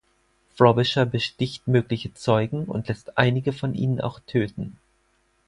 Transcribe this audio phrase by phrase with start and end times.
[0.55, 4.75] Frobisher besticht mögliche Zeugen und lässt einige von ihnen auch töten.